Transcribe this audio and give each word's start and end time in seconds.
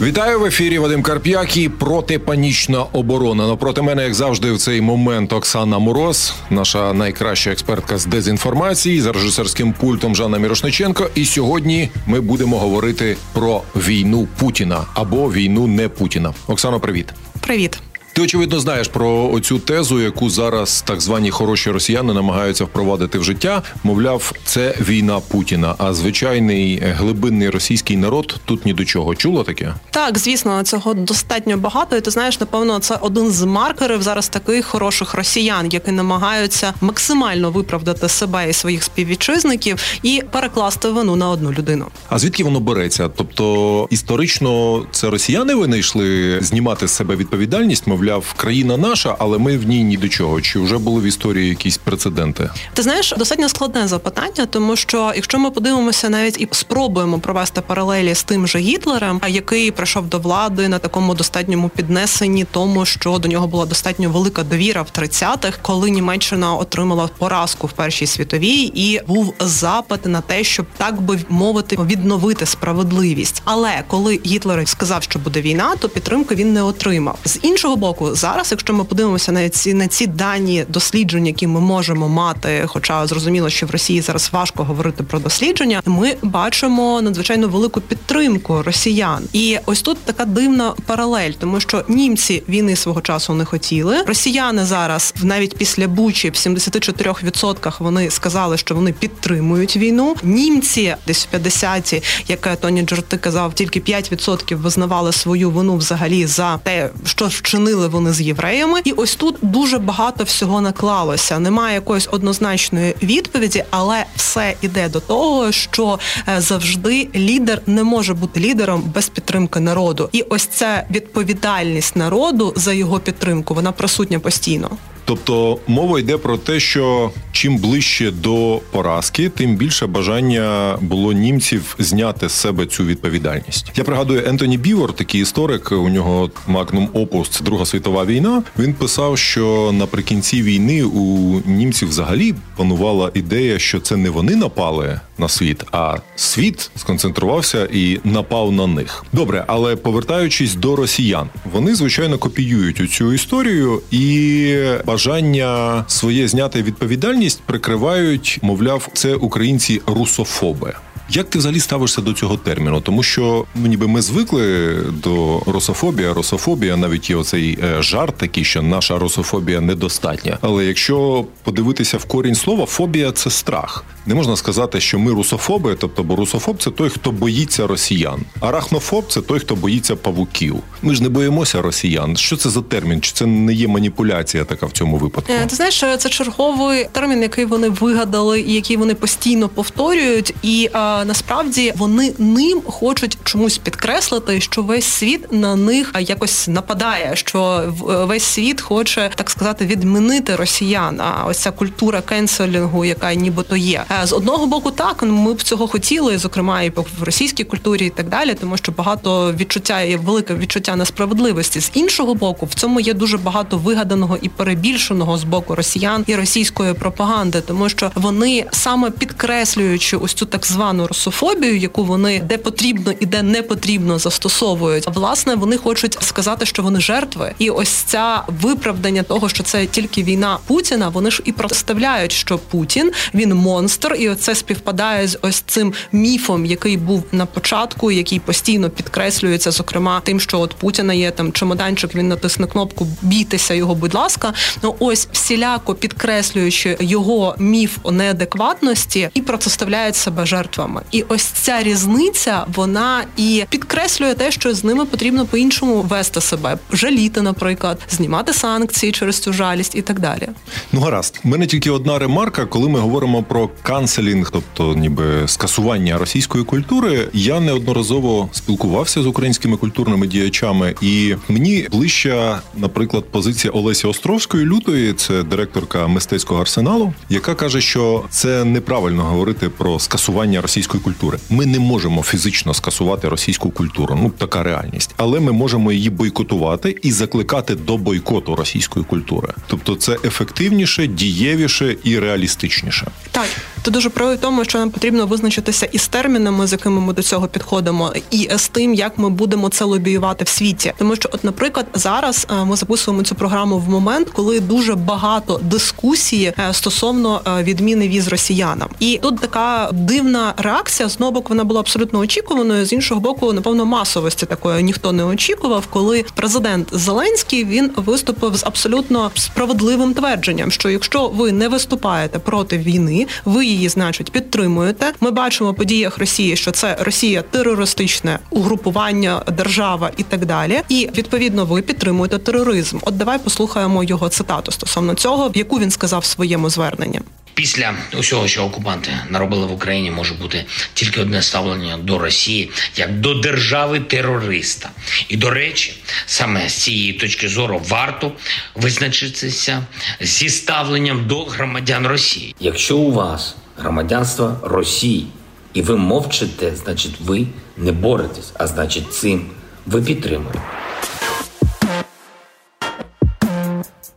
Вітаю 0.00 0.40
в 0.40 0.44
ефірі 0.44 0.78
Вадим 0.78 1.02
Карп'як 1.02 1.56
і 1.56 1.68
протипанічна 1.68 2.82
оборона. 2.82 3.46
Напроти 3.46 3.82
мене, 3.82 4.04
як 4.04 4.14
завжди, 4.14 4.52
в 4.52 4.58
цей 4.58 4.80
момент 4.80 5.32
Оксана 5.32 5.78
Мороз, 5.78 6.34
наша 6.50 6.92
найкраща 6.92 7.50
експертка 7.50 7.98
з 7.98 8.06
дезінформації 8.06 9.00
за 9.00 9.12
режисерським 9.12 9.72
пультом 9.72 10.16
Жанна 10.16 10.38
Мірошниченко. 10.38 11.10
І 11.14 11.24
сьогодні 11.24 11.88
ми 12.06 12.20
будемо 12.20 12.58
говорити 12.58 13.16
про 13.32 13.62
війну 13.76 14.28
Путіна 14.38 14.84
або 14.94 15.32
війну 15.32 15.66
не 15.66 15.88
Путіна. 15.88 16.34
Оксано, 16.46 16.80
привіт. 16.80 17.12
Привіт. 17.40 17.78
Ти 18.16 18.22
очевидно 18.22 18.60
знаєш 18.60 18.88
про 18.88 19.30
оцю 19.32 19.58
тезу, 19.58 20.00
яку 20.00 20.30
зараз 20.30 20.82
так 20.86 21.00
звані 21.00 21.30
хороші 21.30 21.70
росіяни 21.70 22.14
намагаються 22.14 22.64
впровадити 22.64 23.18
в 23.18 23.24
життя. 23.24 23.62
Мовляв, 23.84 24.32
це 24.44 24.74
війна 24.80 25.20
Путіна. 25.20 25.74
А 25.78 25.94
звичайний 25.94 26.82
глибинний 26.84 27.50
російський 27.50 27.96
народ 27.96 28.40
тут 28.44 28.66
ні 28.66 28.72
до 28.72 28.84
чого. 28.84 29.14
Чула 29.14 29.44
таке? 29.44 29.74
Так, 29.90 30.18
звісно, 30.18 30.62
цього 30.62 30.94
достатньо 30.94 31.56
багато. 31.56 31.96
І 31.96 32.00
ти 32.00 32.10
знаєш, 32.10 32.40
напевно, 32.40 32.78
це 32.78 32.98
один 33.00 33.30
з 33.30 33.42
маркерів 33.42 34.02
зараз 34.02 34.28
таких 34.28 34.66
хороших 34.66 35.14
росіян, 35.14 35.68
які 35.70 35.92
намагаються 35.92 36.74
максимально 36.80 37.50
виправдати 37.50 38.08
себе 38.08 38.50
і 38.50 38.52
своїх 38.52 38.82
співвітчизників 38.82 39.78
і 40.02 40.22
перекласти 40.30 40.88
вину 40.88 41.16
на 41.16 41.30
одну 41.30 41.52
людину. 41.52 41.86
А 42.08 42.18
звідки 42.18 42.44
воно 42.44 42.60
береться? 42.60 43.08
Тобто 43.16 43.86
історично 43.90 44.82
це 44.90 45.10
росіяни 45.10 45.54
винайшли 45.54 46.38
знімати 46.40 46.88
з 46.88 46.90
себе 46.90 47.16
відповідальність, 47.16 47.86
мовляв 47.86 48.05
мовляв, 48.06 48.32
країна 48.36 48.76
наша, 48.76 49.16
але 49.18 49.38
ми 49.38 49.58
в 49.58 49.66
ній 49.66 49.84
ні 49.84 49.96
до 49.96 50.08
чого. 50.08 50.40
Чи 50.40 50.58
вже 50.58 50.78
були 50.78 51.00
в 51.00 51.04
історії 51.04 51.48
якісь 51.48 51.76
прецеденти? 51.76 52.50
Ти 52.74 52.82
знаєш, 52.82 53.14
достатньо 53.18 53.48
складне 53.48 53.88
запитання, 53.88 54.46
тому 54.50 54.76
що 54.76 55.12
якщо 55.14 55.38
ми 55.38 55.50
подивимося 55.50 56.08
навіть 56.08 56.40
і 56.40 56.48
спробуємо 56.50 57.18
провести 57.18 57.60
паралелі 57.60 58.14
з 58.14 58.22
тим 58.22 58.46
же 58.46 58.58
Гітлером, 58.58 59.20
який 59.28 59.70
прийшов 59.70 60.08
до 60.08 60.18
влади 60.18 60.68
на 60.68 60.78
такому 60.78 61.14
достатньому 61.14 61.68
піднесенні, 61.68 62.46
тому 62.50 62.84
що 62.84 63.18
до 63.18 63.28
нього 63.28 63.46
була 63.46 63.66
достатньо 63.66 64.10
велика 64.10 64.42
довіра 64.42 64.82
в 64.82 64.98
30-х, 64.98 65.58
коли 65.62 65.90
Німеччина 65.90 66.54
отримала 66.54 67.08
поразку 67.18 67.66
в 67.66 67.72
першій 67.72 68.06
світовій, 68.06 68.72
і 68.74 69.00
був 69.06 69.34
запит 69.40 70.06
на 70.06 70.20
те, 70.20 70.44
щоб 70.44 70.66
так 70.76 71.00
би 71.00 71.18
мовити 71.28 71.76
відновити 71.76 72.46
справедливість. 72.46 73.42
Але 73.44 73.82
коли 73.88 74.20
Гітлер 74.26 74.68
сказав, 74.68 75.02
що 75.02 75.18
буде 75.18 75.40
війна, 75.40 75.76
то 75.78 75.88
підтримки 75.88 76.34
він 76.34 76.52
не 76.52 76.62
отримав. 76.62 77.18
З 77.24 77.38
іншого 77.42 77.76
боку 77.76 77.95
року. 78.00 78.14
Зараз, 78.14 78.50
якщо 78.50 78.74
ми 78.74 78.84
подивимося 78.84 79.32
на 79.32 79.48
ці 79.48 79.74
на 79.74 79.88
ці 79.88 80.06
дані 80.06 80.64
досліджень, 80.68 81.26
які 81.26 81.46
ми 81.46 81.60
можемо 81.60 82.08
мати, 82.08 82.64
хоча 82.66 83.06
зрозуміло, 83.06 83.50
що 83.50 83.66
в 83.66 83.70
Росії 83.70 84.00
зараз 84.00 84.30
важко 84.32 84.64
говорити 84.64 85.02
про 85.02 85.18
дослідження, 85.18 85.82
ми 85.86 86.16
бачимо 86.22 87.02
надзвичайно 87.02 87.48
велику 87.48 87.80
підтримку 87.80 88.62
росіян. 88.62 89.24
І 89.32 89.58
ось 89.66 89.82
тут 89.82 89.98
така 89.98 90.24
дивна 90.24 90.74
паралель, 90.86 91.30
тому 91.30 91.60
що 91.60 91.84
німці 91.88 92.42
війни 92.48 92.76
свого 92.76 93.00
часу 93.00 93.34
не 93.34 93.44
хотіли. 93.44 94.02
Росіяни 94.06 94.64
зараз, 94.64 95.14
навіть 95.22 95.56
після 95.56 95.88
Бучі, 95.88 96.30
в 96.30 96.32
74% 96.32 97.72
вони 97.78 98.10
сказали, 98.10 98.56
що 98.56 98.74
вони 98.74 98.92
підтримують 98.92 99.76
війну. 99.76 100.16
Німці 100.22 100.94
десь 101.06 101.28
в 101.32 101.36
50-ті, 101.36 102.02
як 102.28 102.56
Тоні 102.56 102.82
Джорти 102.82 103.16
казав, 103.16 103.54
тільки 103.54 103.80
5% 103.80 104.56
визнавали 104.56 105.12
свою 105.12 105.50
вину 105.50 105.76
взагалі 105.76 106.26
за 106.26 106.58
те, 106.58 106.90
що 107.04 107.26
вчинили 107.26 107.85
говорили 107.86 108.06
вони 108.06 108.12
з 108.12 108.20
євреями, 108.20 108.80
і 108.84 108.92
ось 108.92 109.16
тут 109.16 109.36
дуже 109.42 109.78
багато 109.78 110.24
всього 110.24 110.60
наклалося. 110.60 111.38
Немає 111.38 111.74
якоїсь 111.74 112.08
однозначної 112.12 112.94
відповіді, 113.02 113.64
але 113.70 114.04
все 114.16 114.54
іде 114.62 114.88
до 114.88 115.00
того, 115.00 115.52
що 115.52 115.98
е, 116.28 116.40
завжди 116.40 117.08
лідер 117.14 117.62
не 117.66 117.84
може 117.84 118.14
бути 118.14 118.40
лідером 118.40 118.82
без 118.94 119.08
підтримки 119.08 119.60
народу. 119.60 120.08
І 120.12 120.22
ось 120.22 120.46
ця 120.46 120.86
відповідальність 120.90 121.96
народу 121.96 122.52
за 122.56 122.72
його 122.72 123.00
підтримку 123.00 123.54
вона 123.54 123.72
присутня 123.72 124.18
постійно. 124.18 124.70
Тобто 125.06 125.58
мова 125.66 126.00
йде 126.00 126.16
про 126.16 126.36
те, 126.36 126.60
що 126.60 127.10
чим 127.32 127.56
ближче 127.56 128.10
до 128.10 128.60
поразки, 128.70 129.28
тим 129.28 129.56
більше 129.56 129.86
бажання 129.86 130.78
було 130.80 131.12
німців 131.12 131.76
зняти 131.78 132.28
з 132.28 132.32
себе 132.32 132.66
цю 132.66 132.84
відповідальність. 132.84 133.72
Я 133.76 133.84
пригадую 133.84 134.22
Ентоні 134.26 134.58
Бівор, 134.58 134.92
такий 134.92 135.20
історик. 135.20 135.72
У 135.72 135.88
нього 135.88 136.30
Magnum 136.48 136.88
Opus 136.88 137.42
Друга 137.42 137.66
світова 137.66 138.04
війна. 138.04 138.42
Він 138.58 138.74
писав, 138.74 139.18
що 139.18 139.70
наприкінці 139.74 140.42
війни 140.42 140.84
у 140.84 141.40
німців 141.46 141.88
взагалі 141.88 142.34
панувала 142.56 143.10
ідея, 143.14 143.58
що 143.58 143.80
це 143.80 143.96
не 143.96 144.10
вони 144.10 144.36
напали 144.36 145.00
на 145.18 145.28
світ, 145.28 145.64
а 145.72 145.96
світ 146.16 146.70
сконцентрувався 146.76 147.68
і 147.72 148.00
напав 148.04 148.52
на 148.52 148.66
них. 148.66 149.04
Добре, 149.12 149.44
але 149.46 149.76
повертаючись 149.76 150.54
до 150.54 150.76
росіян, 150.76 151.28
вони 151.52 151.74
звичайно 151.74 152.18
копіюють 152.18 152.90
цю 152.90 153.12
історію 153.12 153.82
і 153.90 154.56
бажання 154.96 155.84
своє 155.88 156.28
зняти 156.28 156.62
відповідальність 156.62 157.42
прикривають, 157.46 158.38
мовляв, 158.42 158.88
це 158.92 159.14
українці 159.14 159.80
русофоби. 159.86 160.74
Як 161.10 161.30
ти 161.30 161.38
взагалі 161.38 161.60
ставишся 161.60 162.00
до 162.00 162.12
цього 162.12 162.36
терміну? 162.36 162.80
Тому 162.80 163.02
що 163.02 163.44
ну, 163.54 163.66
ніби 163.66 163.88
ми 163.88 164.02
звикли 164.02 164.76
до 165.02 165.42
рософобія, 165.46 166.14
рософобія, 166.14 166.76
навіть 166.76 167.10
є 167.10 167.16
оцей 167.16 167.58
е, 167.64 167.82
жарт 167.82 168.16
такий, 168.16 168.44
що 168.44 168.62
наша 168.62 168.98
рософобія 168.98 169.60
недостатня. 169.60 170.38
Але 170.40 170.64
якщо 170.64 171.24
подивитися 171.42 171.98
в 171.98 172.04
корінь 172.04 172.34
слова, 172.34 172.66
фобія 172.66 173.12
це 173.12 173.30
страх. 173.30 173.84
Не 174.06 174.14
можна 174.14 174.36
сказати, 174.36 174.80
що 174.80 174.98
ми 174.98 175.12
русофоби, 175.12 175.76
тобто, 175.78 176.02
бо 176.02 176.16
русофоб 176.16 176.62
це 176.62 176.70
той, 176.70 176.90
хто 176.90 177.10
боїться 177.10 177.66
росіян. 177.66 178.20
Арахнофоб 178.40 179.04
це 179.08 179.20
той, 179.20 179.38
хто 179.38 179.56
боїться 179.56 179.96
павуків. 179.96 180.56
Ми 180.82 180.94
ж 180.94 181.02
не 181.02 181.08
боїмося 181.08 181.62
росіян. 181.62 182.16
Що 182.16 182.36
це 182.36 182.50
за 182.50 182.62
термін? 182.62 183.00
Чи 183.00 183.12
це 183.12 183.26
не 183.26 183.52
є 183.52 183.68
маніпуляція 183.68 184.44
така 184.44 184.66
в 184.66 184.72
цьому 184.72 184.96
випадку? 184.96 185.32
Е, 185.32 185.46
ти 185.46 185.56
знаєш, 185.56 185.84
це 185.98 186.08
черговий 186.08 186.86
термін, 186.92 187.22
який 187.22 187.44
вони 187.44 187.68
вигадали, 187.68 188.40
і 188.40 188.54
який 188.54 188.76
вони 188.76 188.94
постійно 188.94 189.48
повторюють, 189.48 190.34
і 190.42 190.70
насправді 191.04 191.72
вони 191.76 192.14
ним 192.18 192.62
хочуть 192.66 193.18
чомусь 193.24 193.58
підкреслити, 193.58 194.40
що 194.40 194.62
весь 194.62 194.84
світ 194.84 195.32
на 195.32 195.56
них 195.56 195.92
якось 196.00 196.48
нападає, 196.48 197.16
що 197.16 197.64
весь 198.08 198.24
світ 198.24 198.60
хоче 198.60 199.10
так 199.14 199.30
сказати 199.30 199.66
відмінити 199.66 200.36
росіян. 200.36 201.00
А 201.00 201.24
ось 201.26 201.38
ця 201.38 201.50
культура 201.50 202.00
кенселінгу, 202.00 202.84
яка 202.84 203.14
нібито 203.14 203.56
є. 203.56 203.84
Е, 204.02 204.06
з 204.06 204.12
одного 204.12 204.46
боку, 204.46 204.70
так 204.70 205.02
ми 205.02 205.34
б 205.34 205.42
цього 205.42 205.68
хотіли, 205.68 206.18
зокрема 206.18 206.62
і 206.62 206.70
в 206.70 207.02
російській 207.02 207.44
культурі, 207.44 207.86
і 207.86 207.90
так 207.90 208.08
далі, 208.08 208.34
тому 208.34 208.56
що 208.56 208.72
багато 208.72 209.32
відчуття 209.32 209.80
є 209.80 209.96
велике 209.96 210.34
відчуття 210.34 210.76
несправедливості. 210.76 211.60
З 211.60 211.70
іншого 211.74 212.14
боку, 212.14 212.46
в 212.46 212.54
цьому 212.54 212.80
є 212.80 212.94
дуже 212.94 213.18
багато 213.18 213.58
вигаданого 213.58 214.18
і 214.22 214.28
перебільшеного 214.28 215.18
з 215.18 215.24
боку 215.24 215.54
росіян 215.54 216.04
і 216.06 216.14
російської 216.14 216.74
пропаганди, 216.74 217.40
тому 217.40 217.68
що 217.68 217.90
вони 217.94 218.46
саме 218.52 218.90
підкреслюючи 218.90 219.96
ось 219.96 220.14
цю 220.14 220.26
так 220.26 220.46
звану 220.46 220.85
русофобію, 220.86 221.56
яку 221.56 221.84
вони 221.84 222.20
де 222.20 222.38
потрібно 222.38 222.92
і 223.00 223.06
де 223.06 223.22
не 223.22 223.42
потрібно 223.42 223.98
застосовують, 223.98 224.86
власне 224.86 225.34
вони 225.34 225.56
хочуть 225.56 225.98
сказати, 226.00 226.46
що 226.46 226.62
вони 226.62 226.80
жертви, 226.80 227.34
і 227.38 227.50
ось 227.50 227.68
ця 227.68 228.22
виправдання 228.28 229.02
того, 229.02 229.28
що 229.28 229.42
це 229.42 229.66
тільки 229.66 230.02
війна 230.02 230.38
Путіна. 230.46 230.88
Вони 230.88 231.10
ж 231.10 231.22
і 231.24 231.32
проставляють, 231.32 232.12
що 232.12 232.38
Путін 232.38 232.92
він 233.14 233.34
монстр 233.34 233.96
і 233.98 234.14
це 234.14 234.34
співпадає 234.34 235.08
з 235.08 235.18
ось 235.22 235.40
цим 235.40 235.74
міфом, 235.92 236.46
який 236.46 236.76
був 236.76 237.04
на 237.12 237.26
початку, 237.26 237.90
який 237.90 238.18
постійно 238.18 238.70
підкреслюється, 238.70 239.50
зокрема 239.50 240.00
тим, 240.04 240.20
що 240.20 240.40
от 240.40 240.54
Путіна 240.54 240.94
є 240.94 241.10
там 241.10 241.32
чемоданчик, 241.32 241.94
він 241.94 242.08
натисне 242.08 242.46
кнопку 242.46 242.86
Бійтеся 243.02 243.54
його, 243.54 243.74
будь 243.74 243.94
ласка. 243.94 244.32
Ну 244.62 244.74
ось 244.78 245.08
всіляко 245.12 245.74
підкреслюючи 245.74 246.76
його 246.80 247.34
міф 247.38 247.78
неадекватності 247.90 249.10
і 249.14 249.20
протиставляють 249.20 249.96
себе 249.96 250.26
жертвам. 250.26 250.75
Діячами. 250.76 250.82
І 250.92 251.04
ось 251.08 251.22
ця 251.22 251.62
різниця 251.62 252.46
вона 252.54 253.04
і 253.16 253.44
підкреслює 253.50 254.14
те, 254.14 254.30
що 254.30 254.54
з 254.54 254.64
ними 254.64 254.84
потрібно 254.84 255.26
по-іншому 255.26 255.82
вести 255.82 256.20
себе, 256.20 256.58
жаліти, 256.72 257.22
наприклад, 257.22 257.78
знімати 257.90 258.32
санкції 258.32 258.92
через 258.92 259.18
цю 259.18 259.32
жалість 259.32 259.74
і 259.74 259.82
так 259.82 260.00
далі. 260.00 260.28
Ну 260.72 260.80
гаразд, 260.80 261.20
мене 261.24 261.46
тільки 261.46 261.70
одна 261.70 261.98
ремарка, 261.98 262.46
коли 262.46 262.68
ми 262.68 262.78
говоримо 262.80 263.22
про 263.22 263.50
канцелінг, 263.62 264.30
тобто 264.30 264.74
ніби 264.74 265.28
скасування 265.28 265.98
російської 265.98 266.44
культури. 266.44 267.08
Я 267.12 267.40
неодноразово 267.40 268.28
спілкувався 268.32 269.02
з 269.02 269.06
українськими 269.06 269.56
культурними 269.56 270.06
діячами, 270.06 270.74
і 270.80 271.14
мені 271.28 271.68
ближча, 271.72 272.40
наприклад, 272.56 273.04
позиція 273.10 273.52
Олесі 273.52 273.86
Островської 273.86 274.44
лютої, 274.44 274.92
це 274.92 275.22
директорка 275.22 275.86
мистецького 275.86 276.40
арсеналу, 276.40 276.92
яка 277.08 277.34
каже, 277.34 277.60
що 277.60 278.04
це 278.10 278.44
неправильно 278.44 279.04
говорити 279.04 279.48
про 279.48 279.78
скасування 279.78 280.40
російської 280.40 280.65
культури. 280.66 281.18
Ми 281.30 281.46
не 281.46 281.58
можемо 281.58 282.02
фізично 282.02 282.54
скасувати 282.54 283.08
російську 283.08 283.50
культуру. 283.50 283.98
Ну 284.02 284.10
така 284.18 284.42
реальність, 284.42 284.94
але 284.96 285.20
ми 285.20 285.32
можемо 285.32 285.72
її 285.72 285.90
бойкотувати 285.90 286.76
і 286.82 286.92
закликати 286.92 287.54
до 287.54 287.76
бойкоту 287.76 288.36
російської 288.36 288.84
культури. 288.84 289.28
Тобто, 289.46 289.76
це 289.76 289.96
ефективніше, 290.04 290.86
дієвіше 290.86 291.76
і 291.84 291.98
реалістичніше. 291.98 292.86
Так, 293.10 293.26
ти 293.66 293.72
дуже 293.72 293.90
правий 293.90 294.16
в 294.16 294.20
тому, 294.20 294.44
що 294.44 294.58
нам 294.58 294.70
потрібно 294.70 295.06
визначитися 295.06 295.66
із 295.66 295.88
термінами, 295.88 296.46
з 296.46 296.52
якими 296.52 296.80
ми 296.80 296.92
до 296.92 297.02
цього 297.02 297.28
підходимо, 297.28 297.92
і 298.10 298.28
з 298.36 298.48
тим, 298.48 298.74
як 298.74 298.98
ми 298.98 299.10
будемо 299.10 299.48
це 299.48 299.64
лобіювати 299.64 300.24
в 300.24 300.28
світі. 300.28 300.72
Тому 300.78 300.96
що, 300.96 301.08
от, 301.12 301.24
наприклад, 301.24 301.66
зараз 301.74 302.26
е, 302.30 302.44
ми 302.44 302.56
записуємо 302.56 303.02
цю 303.02 303.14
програму 303.14 303.58
в 303.58 303.68
момент, 303.68 304.08
коли 304.12 304.40
дуже 304.40 304.74
багато 304.74 305.40
дискусії 305.42 306.32
е, 306.38 306.54
стосовно 306.54 307.20
е, 307.26 307.42
відміни 307.42 307.88
віз 307.88 308.08
росіянам, 308.08 308.68
і 308.80 308.98
тут 309.02 309.20
така 309.20 309.68
дивна 309.72 310.34
реакція. 310.36 310.88
З 310.88 310.94
одного 310.94 311.12
боку, 311.12 311.26
вона 311.28 311.44
була 311.44 311.60
абсолютно 311.60 311.98
очікуваною, 311.98 312.66
з 312.66 312.72
іншого 312.72 313.00
боку, 313.00 313.32
напевно, 313.32 313.66
масовості 313.66 314.26
такої 314.26 314.62
ніхто 314.62 314.92
не 314.92 315.04
очікував, 315.04 315.66
коли 315.70 316.04
президент 316.14 316.68
Зеленський 316.72 317.44
він 317.44 317.70
виступив 317.76 318.36
з 318.36 318.44
абсолютно 318.44 319.10
справедливим 319.14 319.94
твердженням, 319.94 320.50
що 320.50 320.70
якщо 320.70 321.08
ви 321.08 321.32
не 321.32 321.48
виступаєте 321.48 322.18
проти 322.18 322.58
війни, 322.58 323.06
ви 323.24 323.46
її, 323.46 323.55
значить, 323.64 324.12
підтримуєте. 324.12 324.92
Ми 325.00 325.10
бачимо 325.10 325.52
в 325.52 325.56
подіях 325.56 325.98
Росії, 325.98 326.36
що 326.36 326.50
це 326.50 326.76
Росія 326.80 327.22
терористичне 327.22 328.18
угрупування, 328.30 329.22
держава 329.32 329.90
і 329.96 330.02
так 330.02 330.26
далі. 330.26 330.60
І 330.68 330.88
відповідно 330.96 331.44
ви 331.44 331.62
підтримуєте 331.62 332.18
тероризм. 332.18 332.78
От 332.82 332.96
давай 332.96 333.18
послухаємо 333.18 333.84
його 333.84 334.08
цитату 334.08 334.52
стосовно 334.52 334.94
цього, 334.94 335.30
яку 335.34 335.58
він 335.58 335.70
сказав 335.70 336.00
в 336.00 336.04
своєму 336.04 336.50
зверненні. 336.50 337.00
Після 337.36 337.74
усього, 337.98 338.28
що 338.28 338.44
окупанти 338.44 338.90
наробили 339.10 339.46
в 339.46 339.52
Україні, 339.52 339.90
може 339.90 340.14
бути 340.14 340.44
тільки 340.74 341.00
одне 341.00 341.22
ставлення 341.22 341.76
до 341.76 341.98
Росії 341.98 342.50
як 342.76 343.00
до 343.00 343.14
держави 343.14 343.80
терориста. 343.80 344.70
І 345.08 345.16
до 345.16 345.30
речі, 345.30 345.74
саме 346.06 346.48
з 346.48 346.54
цієї 346.54 346.92
точки 346.92 347.28
зору 347.28 347.62
варто 347.68 348.12
визначитися 348.54 349.66
зі 350.00 350.28
ставленням 350.28 351.06
до 351.06 351.24
громадян 351.24 351.86
Росії. 351.86 352.34
Якщо 352.40 352.76
у 352.76 352.92
вас 352.92 353.36
громадянство 353.58 354.36
Росії 354.42 355.06
і 355.54 355.62
ви 355.62 355.76
мовчите, 355.76 356.56
значить 356.56 357.00
ви 357.00 357.26
не 357.56 357.72
боретесь, 357.72 358.32
а 358.34 358.46
значить, 358.46 358.94
цим 358.94 359.26
ви 359.66 359.82
підтримуєте. 359.82 360.40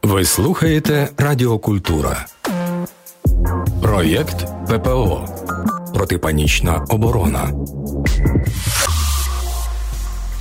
Ви 0.03 0.25
слухаєте 0.25 1.09
Радіокультура. 1.17 2.25
Проєкт 3.81 4.45
ППО. 4.67 5.25
Протипанічна 5.93 6.85
оборона. 6.89 7.51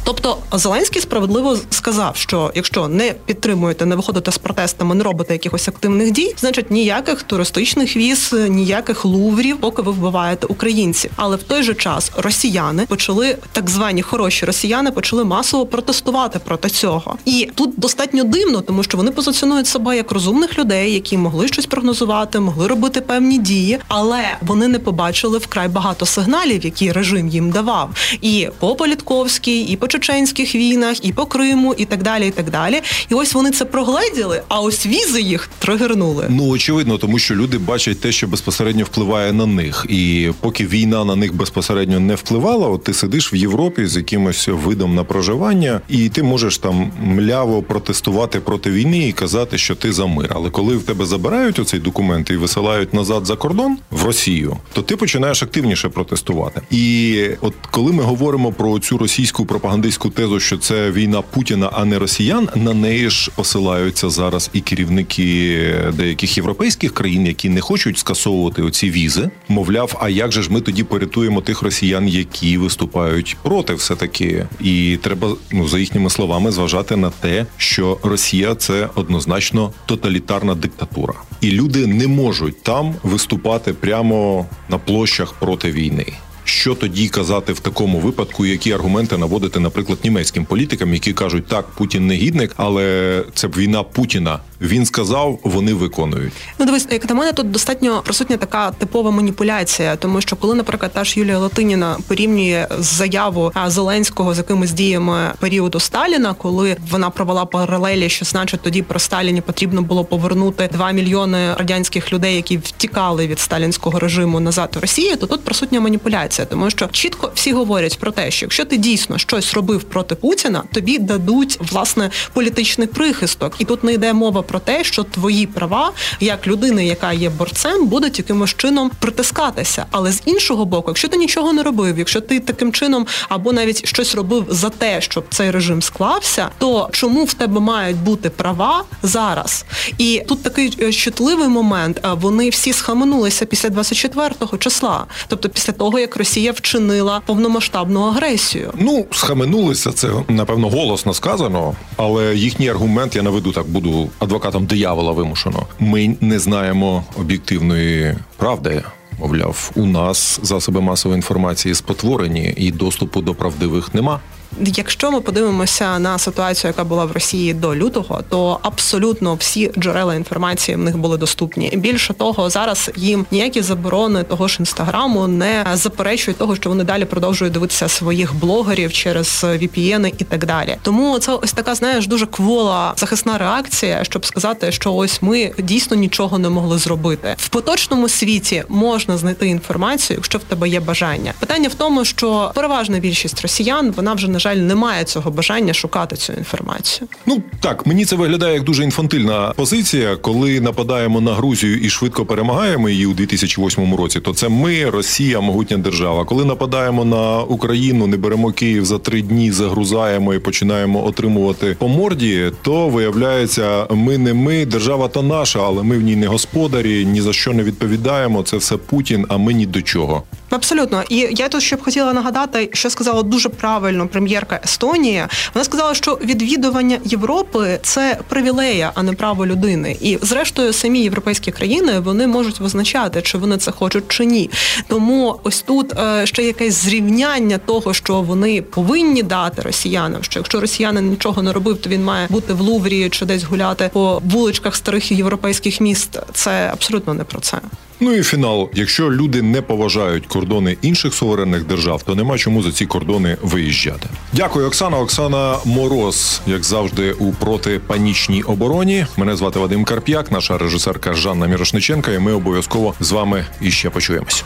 Тобто 0.09 0.37
Зеленський 0.53 1.03
справедливо 1.03 1.59
сказав, 1.71 2.17
що 2.17 2.51
якщо 2.55 2.89
не 2.89 3.15
підтримуєте, 3.27 3.87
не 3.87 3.97
виходите 3.97 4.33
з 4.33 4.39
протестами, 4.39 4.95
не 4.95 5.05
робите 5.05 5.33
якихось 5.33 5.69
активних 5.69 6.11
дій, 6.11 6.35
значить 6.39 6.71
ніяких 6.71 7.23
туристичних 7.23 7.97
віз, 7.97 8.35
ніяких 8.49 9.05
луврів, 9.05 9.57
поки 9.57 9.83
ви 9.83 9.93
вбиваєте 9.93 10.47
українців. 10.47 11.11
Але 11.17 11.37
в 11.37 11.43
той 11.43 11.63
же 11.63 11.75
час 11.75 12.13
росіяни 12.17 12.87
почали 12.87 13.37
так 13.53 13.71
звані 13.71 14.03
хороші 14.03 14.47
росіяни 14.47 14.91
почали 14.91 15.25
масово 15.25 15.67
протестувати 15.67 16.39
проти 16.39 16.69
цього. 16.69 17.17
І 17.25 17.51
тут 17.55 17.71
достатньо 17.77 18.25
дивно, 18.25 18.61
тому 18.61 18.83
що 18.83 18.97
вони 18.97 19.11
позиціонують 19.11 19.67
себе 19.67 19.97
як 19.97 20.13
розумних 20.13 20.59
людей, 20.59 20.93
які 20.93 21.17
могли 21.17 21.49
щось 21.49 21.67
прогнозувати, 21.67 22.41
могли 22.41 22.67
робити 22.67 23.01
певні 23.01 23.39
дії, 23.39 23.79
але 23.89 24.23
вони 24.41 24.69
не 24.69 24.79
побачили 24.79 25.39
вкрай 25.39 25.69
багато 25.69 26.07
сигналів, 26.07 26.65
які 26.65 26.93
режим 26.93 27.29
їм 27.29 27.51
давав. 27.51 27.91
І 28.23 28.49
по 28.59 28.75
Політковській, 28.75 29.61
і 29.61 29.77
по 29.77 29.89
чеченських 29.99 30.55
війнах, 30.55 31.05
і 31.05 31.13
по 31.13 31.27
Криму, 31.27 31.75
і 31.79 31.85
так 31.85 32.03
далі. 32.03 32.29
І 32.29 32.31
так 32.31 32.51
далі. 32.51 32.81
І 33.09 33.15
ось 33.15 33.35
вони 33.35 33.51
це 33.51 33.65
прогледіли, 33.65 34.43
а 34.49 34.61
ось 34.61 34.87
візи 34.87 35.21
їх 35.21 35.51
тригернули. 35.59 36.27
Ну 36.29 36.49
очевидно, 36.49 36.99
тому 36.99 37.19
що 37.19 37.35
люди 37.35 37.59
бачать 37.59 38.01
те, 38.01 38.13
що 38.13 38.27
безпосередньо 38.27 38.85
впливає 38.85 39.33
на 39.33 39.47
них. 39.47 39.87
І 39.89 40.31
поки 40.41 40.67
війна 40.67 41.05
на 41.05 41.17
них 41.17 41.35
безпосередньо 41.35 42.01
не 42.01 42.15
впливала, 42.15 42.69
от 42.69 42.85
ти 42.85 42.95
сидиш 42.95 43.33
в 43.33 43.35
Європі 43.35 43.87
з 43.87 43.97
якимось 43.97 44.49
видом 44.49 44.95
на 44.95 45.05
проживання, 45.05 45.81
і 45.89 46.09
ти 46.09 46.23
можеш 46.23 46.59
там 46.59 46.93
мляво 47.03 47.63
протестувати 47.63 48.41
проти 48.41 48.71
війни 48.71 49.09
і 49.09 49.13
казати, 49.13 49.59
що 49.59 49.75
ти 49.75 49.93
за 49.93 50.07
мир. 50.07 50.33
Але 50.35 50.51
коли 50.51 50.77
в 50.77 50.83
тебе 50.83 51.07
забирають 51.07 51.59
оцей 51.59 51.81
документ 51.81 52.31
і 52.31 52.37
висилають 52.37 52.95
назад 52.95 53.27
за 53.27 53.37
кордон 53.37 53.79
в 53.91 54.05
Росію, 54.05 54.57
то 54.73 54.83
ти 54.83 54.97
починаєш 54.97 55.43
активніше 55.43 55.89
протестувати. 55.89 56.61
І 56.71 57.25
от 57.41 57.55
коли 57.71 57.93
ми 57.93 58.03
говоримо 58.03 58.53
про 58.53 58.79
цю 58.79 58.99
російську 58.99 59.47
пропагандистську 59.47 59.88
пропагандистську 59.89 60.11
тезу, 60.11 60.41
що 60.41 60.59
це 60.59 60.91
війна 60.91 61.23
Путіна, 61.23 61.71
а 61.73 61.85
не 61.85 61.99
росіян. 61.99 62.49
На 62.55 62.75
неї 62.75 63.11
ж 63.11 63.31
посилаються 63.35 64.11
зараз 64.11 64.51
і 64.53 64.61
керівники 64.61 65.75
деяких 65.97 66.37
європейських 66.37 66.95
країн, 66.95 67.27
які 67.27 67.49
не 67.49 67.61
хочуть 67.61 67.99
скасовувати 67.99 68.63
оці 68.63 68.91
візи. 68.91 69.31
Мовляв, 69.49 69.99
а 70.01 70.09
як 70.09 70.33
же 70.33 70.43
ж 70.43 70.53
ми 70.53 70.61
тоді 70.61 70.85
порятуємо 70.85 71.41
тих 71.41 71.63
росіян, 71.63 72.09
які 72.09 72.59
виступають 72.59 73.37
проти, 73.43 73.75
все 73.75 73.97
таки, 73.97 74.47
і 74.61 74.99
треба 75.03 75.29
ну 75.53 75.69
за 75.69 75.79
їхніми 75.79 76.11
словами 76.11 76.51
зважати 76.51 76.97
на 76.97 77.11
те, 77.11 77.47
що 77.57 77.99
Росія 78.03 78.55
це 78.55 78.89
однозначно 78.95 79.73
тоталітарна 79.87 80.55
диктатура, 80.55 81.15
і 81.41 81.51
люди 81.51 81.87
не 81.87 82.07
можуть 82.07 82.63
там 82.63 82.95
виступати 83.03 83.73
прямо 83.73 84.47
на 84.69 84.79
площах 84.79 85.33
проти 85.33 85.73
війни. 85.73 86.07
Що 86.49 86.75
тоді 86.75 87.09
казати 87.09 87.53
в 87.53 87.61
такому 87.61 87.99
випадку, 87.99 88.47
які 88.47 88.73
аргументи 88.73 89.19
наводити, 89.19 89.61
наприклад, 89.61 89.99
німецьким 90.05 90.45
політикам, 90.45 90.95
які 90.95 91.13
кажуть, 91.13 91.47
так 91.47 91.69
Путін 91.69 92.07
негідник, 92.07 92.55
але 92.57 93.25
це 93.35 93.49
б 93.49 93.57
війна 93.57 93.83
Путіна. 93.83 94.41
Він 94.61 94.87
сказав, 94.87 95.39
вони 95.43 95.75
виконують. 95.75 96.33
Ну 96.59 96.67
дивись, 96.67 96.89
як 96.91 97.09
на 97.09 97.15
мене 97.15 97.33
тут 97.33 97.51
достатньо 97.51 98.03
присутня 98.05 98.37
така 98.37 98.71
типова 98.71 99.11
маніпуляція, 99.11 99.97
тому 99.97 100.21
що 100.21 100.37
коли, 100.37 100.55
наприклад, 100.55 100.93
та 100.95 101.05
ж 101.05 101.21
Юлія 101.21 101.39
Латиніна 101.39 101.97
порівнює 102.09 102.69
заяву 102.79 103.53
Зеленського 103.67 104.35
з 104.35 104.39
якимись 104.39 104.73
діями 104.73 105.33
періоду 105.39 105.81
Сталіна, 105.81 106.35
коли 106.35 106.77
вона 106.91 107.11
провела 107.11 107.45
паралелі, 107.45 108.09
що 108.09 108.25
значить 108.25 108.61
тоді 108.61 108.83
про 108.83 108.99
Сталіні 108.99 109.41
потрібно 109.41 109.83
було 109.83 110.05
повернути 110.05 110.69
2 110.73 110.93
мільйони 110.93 111.55
радянських 111.55 112.13
людей, 112.13 112.37
які 112.37 112.57
втікали 112.57 113.27
від 113.27 113.39
сталінського 113.39 113.99
режиму 113.99 114.41
назад 114.41 114.75
у 114.77 114.81
Росії, 114.81 115.17
то 115.17 115.27
тут 115.27 115.45
присутня 115.45 115.81
маніпуляція, 115.81 116.47
тому 116.47 116.71
що 116.71 116.87
чітко 116.87 117.31
всі 117.35 117.53
говорять 117.53 117.99
про 117.99 118.11
те, 118.11 118.31
що 118.31 118.47
якщо 118.47 118.65
ти 118.65 118.77
дійсно 118.77 119.19
щось 119.19 119.55
робив 119.55 119.83
проти 119.83 120.15
Путіна, 120.15 120.63
тобі 120.73 120.99
дадуть 120.99 121.59
власне 121.73 122.11
політичний 122.33 122.87
прихисток, 122.89 123.55
і 123.59 123.65
тут 123.65 123.85
не 123.85 123.93
йде 123.93 124.13
мова 124.13 124.43
про 124.49 124.59
те, 124.59 124.85
що 124.85 125.05
твої 125.05 125.47
права 125.47 125.93
як 126.21 126.47
людини, 126.47 126.87
яка 126.87 127.13
є 127.13 127.31
борцем, 127.31 127.87
будуть 127.87 128.19
якимось 128.19 128.55
чином 128.57 128.91
притискатися. 128.99 129.87
Але 129.91 130.13
з 130.13 130.23
іншого 130.25 130.65
боку, 130.65 130.91
якщо 130.91 131.09
ти 131.09 131.17
нічого 131.17 131.53
не 131.53 131.63
робив, 131.63 131.99
якщо 131.99 132.21
ти 132.21 132.41
таким 132.41 132.73
чином 132.73 133.07
або 133.29 133.53
навіть 133.53 133.87
щось 133.87 134.15
робив 134.15 134.47
за 134.49 134.71
те, 134.71 135.01
щоб 135.01 135.25
цей 135.31 135.51
режим 135.51 135.83
склався, 135.83 136.49
то 136.59 136.89
чому 136.93 137.25
в 137.25 137.35
тебе 137.35 137.61
мають 137.61 137.97
бути 137.97 138.31
права 138.31 138.85
зараз? 139.03 139.65
І 139.99 140.23
тут 140.29 140.43
такий 140.43 140.77
е, 140.83 140.93
чутливий 140.93 141.49
момент. 141.49 142.01
Вони 142.21 142.49
всі 142.49 142.73
схаменулися 142.73 143.47
після 143.47 143.69
24-го 143.69 144.59
числа, 144.59 145.07
тобто 145.29 145.49
після 145.49 145.73
того 145.73 145.99
як 145.99 146.17
Росія 146.17 146.53
вчинила 146.53 147.21
повномасштабну 147.27 148.01
агресію. 148.03 148.73
Ну 148.75 149.07
схаменулися 149.13 149.93
це 149.93 150.09
напевно 150.29 150.69
голосно 150.69 151.15
сказано, 151.15 151.75
але 151.97 152.37
їхній 152.37 152.69
аргумент 152.69 153.17
я 153.17 153.23
наведу 153.23 153.53
так, 153.53 153.69
буду 153.69 154.11
адвокатом 154.19 154.38
адвокатом 154.39 154.67
диявола 154.67 155.13
вимушено. 155.13 155.67
Ми 155.79 156.17
не 156.21 156.39
знаємо 156.39 157.05
об'єктивної 157.17 158.15
правди. 158.37 158.83
Мовляв, 159.21 159.71
у 159.75 159.87
нас 159.87 160.41
засоби 160.43 160.81
масової 160.81 161.17
інформації 161.17 161.75
спотворені 161.75 162.55
і 162.57 162.71
доступу 162.71 163.23
до 163.23 163.35
правдивих 163.35 163.95
нема. 163.95 164.21
Якщо 164.61 165.11
ми 165.11 165.21
подивимося 165.21 165.99
на 165.99 166.19
ситуацію, 166.19 166.69
яка 166.69 166.85
була 166.85 167.05
в 167.05 167.13
Росії 167.13 167.55
до 167.55 167.77
лютого, 167.77 168.21
то 168.29 168.59
абсолютно 168.63 169.35
всі 169.35 169.71
джерела 169.79 170.15
інформації 170.15 170.77
в 170.77 170.79
них 170.79 170.99
були 170.99 171.17
доступні. 171.17 171.73
Більше 171.77 172.15
того, 172.15 172.51
зараз 172.51 172.91
їм 172.97 173.27
ніякі 173.31 173.63
заборони 173.63 174.23
того 174.23 174.49
ж 174.49 174.57
інстаграму 174.61 175.27
не 175.27 175.67
заперечують 175.75 176.39
того, 176.39 176.57
що 176.57 176.69
вони 176.69 176.85
далі 176.85 177.05
продовжують 177.05 177.55
дивитися 177.55 177.89
своїх 177.89 178.35
блогерів 178.35 178.93
через 178.93 179.45
VPN 179.45 180.13
і 180.19 180.25
так 180.25 180.47
далі. 180.47 180.77
Тому 180.83 181.19
це 181.19 181.33
ось 181.33 181.53
така, 181.53 181.75
знаєш, 181.75 182.07
дуже 182.07 182.27
квола 182.27 182.93
захисна 182.97 183.39
реакція, 183.39 184.05
щоб 184.05 184.27
сказати, 184.27 184.73
що 184.73 184.95
ось 184.95 185.23
ми 185.23 185.53
дійсно 185.59 185.97
нічого 185.97 186.39
не 186.39 186.49
могли 186.49 186.79
зробити 186.79 187.35
в 187.39 187.49
поточному 187.49 188.09
світі. 188.09 188.65
Можна 188.69 189.19
знайти 189.19 189.47
інформацію, 189.47 190.17
якщо 190.17 190.39
в 190.39 190.43
тебе 190.43 190.69
є 190.69 190.81
бажання. 190.81 191.33
Питання 191.39 191.69
в 191.69 191.75
тому, 191.75 192.05
що 192.05 192.53
переважна 192.55 192.99
більшість 192.99 193.43
росіян 193.43 193.95
вона 193.97 194.13
вже 194.13 194.29
на 194.39 194.43
жаль 194.43 194.57
не 194.57 194.75
має 194.75 195.05
цього 195.05 195.31
бажання 195.31 195.73
шукати 195.75 196.17
цю 196.17 196.33
інформацію. 196.33 197.09
Ну 197.27 197.43
так 197.61 197.87
мені 197.87 198.05
це 198.05 198.17
виглядає 198.17 198.55
як 198.55 198.65
дуже 198.65 198.85
інфантильна 198.85 199.53
позиція, 199.57 200.17
коли 200.17 200.61
нападаємо 200.61 201.21
на 201.21 201.35
Грузію 201.35 201.79
і 201.79 201.91
швидко 201.91 202.27
перемагаємо 202.27 202.89
її 202.89 203.07
у 203.07 203.15
2008 203.15 203.95
році. 203.95 204.21
То 204.21 204.35
це 204.35 204.49
ми, 204.49 204.91
Росія, 204.91 205.41
могутня 205.41 205.77
держава. 205.77 206.25
Коли 206.25 206.45
нападаємо 206.45 207.05
на 207.05 207.43
Україну, 207.43 208.07
не 208.07 208.17
беремо 208.17 208.53
Київ 208.53 208.85
за 208.85 208.99
три 208.99 209.23
дні, 209.23 209.53
загрузаємо 209.53 210.35
і 210.35 210.39
починаємо 210.39 211.07
отримувати 211.07 211.77
по 211.79 211.89
морді, 211.89 212.53
то 212.63 212.89
виявляється, 212.89 213.87
ми 213.91 214.19
не 214.19 214.35
ми, 214.35 214.67
держава 214.67 215.09
то 215.09 215.23
наша, 215.23 215.61
але 215.61 215.83
ми 215.83 215.99
в 215.99 216.03
ній 216.03 216.17
не 216.17 216.27
господарі, 216.27 217.07
ні 217.07 217.21
за 217.21 217.33
що 217.33 217.53
не 217.53 217.63
відповідаємо. 217.63 218.43
Це 218.43 218.57
все 218.57 218.77
Путін, 218.77 219.27
а 219.29 219.39
ми 219.39 219.53
ні 219.53 219.67
до 219.67 219.83
чого. 219.83 220.23
Абсолютно, 220.51 221.03
і 221.09 221.29
я 221.31 221.49
тут 221.49 221.63
ще 221.63 221.77
б 221.77 221.83
хотіла 221.83 222.13
нагадати, 222.13 222.71
що 222.73 222.91
сказала 222.91 223.23
дуже 223.23 223.49
правильно 223.49 224.09
прем'єрка 224.09 224.61
Естонії. 224.65 225.25
Вона 225.55 225.65
сказала, 225.65 225.95
що 225.95 226.19
відвідування 226.25 226.99
Європи 227.05 227.79
це 227.83 228.19
привілея, 228.29 228.93
а 228.95 229.03
не 229.03 229.13
право 229.13 229.47
людини. 229.47 229.97
І 230.01 230.19
зрештою, 230.23 230.73
самі 230.73 231.01
європейські 231.01 231.53
країни 231.53 232.01
вони 232.01 232.27
можуть 232.27 232.61
визначати, 232.61 233.23
чи 233.23 233.39
вони 233.39 233.57
це 233.57 233.71
хочуть 233.71 234.05
чи 234.09 234.25
ні. 234.25 234.51
Тому 234.89 235.41
ось 235.43 235.63
тут 235.63 235.99
е, 235.99 236.27
ще 236.27 236.43
якесь 236.43 236.75
зрівняння 236.75 237.59
того, 237.59 237.95
що 237.95 238.23
вони 238.23 238.63
повинні 238.63 239.23
дати 239.23 239.63
росіянам. 239.63 240.23
Що 240.25 240.41
якщо 240.41 240.61
росіянин 240.61 241.11
нічого 241.11 241.43
не 241.43 241.53
робив, 241.53 241.81
то 241.81 241.91
він 241.91 242.05
має 242.05 242.27
бути 242.31 242.53
в 242.53 242.61
Луврі 242.61 243.09
чи 243.11 243.27
десь 243.27 243.43
гуляти 243.43 243.91
по 243.93 244.23
вуличках 244.25 244.77
старих 244.77 245.13
європейських 245.13 245.81
міст. 245.81 246.19
Це 246.33 246.71
абсолютно 246.73 247.15
не 247.15 247.25
про 247.25 247.41
це. 247.41 247.59
Ну 248.01 248.15
і 248.15 248.23
фінал: 248.23 248.71
якщо 248.75 249.11
люди 249.11 249.43
не 249.43 249.63
поважають 249.63 250.27
кордони 250.27 250.77
інших 250.83 251.15
суверенних 251.15 251.65
держав, 251.65 252.03
то 252.03 252.15
нема 252.15 252.39
чому 252.39 252.63
за 252.63 252.73
ці 252.73 252.87
кордони 252.87 253.37
виїжджати. 253.43 254.09
Дякую, 254.33 254.67
Оксана. 254.67 254.99
Оксана 254.99 255.57
Мороз, 255.65 256.41
як 256.47 256.65
завжди, 256.65 257.13
у 257.13 257.33
протипанічній 257.33 258.43
обороні. 258.43 259.07
Мене 259.17 259.37
звати 259.37 259.59
Вадим 259.59 259.85
Карп'як, 259.85 260.33
наша 260.33 260.59
режисерка 260.59 261.13
Жанна 261.13 261.47
Мірошниченка, 261.47 262.13
і 262.13 262.19
ми 262.19 262.33
обов'язково 262.33 262.95
з 263.01 263.13
вами 263.13 263.47
іще 263.61 263.91
почуємось. 263.91 264.45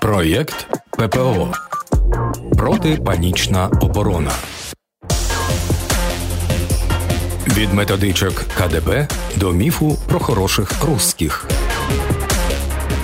Проєкт 0.00 0.66
ППО 0.90 1.52
протипанічна 2.58 3.70
оборона. 3.80 4.30
Від 7.48 7.74
методичок 7.74 8.34
КДБ 8.34 9.08
до 9.36 9.52
міфу 9.52 9.98
про 10.08 10.20
хороших 10.20 10.84
русських. 10.84 11.46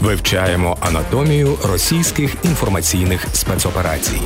Вивчаємо 0.05 0.77
анатомію 0.81 1.59
російських 1.65 2.35
інформаційних 2.45 3.27
спецоперацій. 3.33 4.21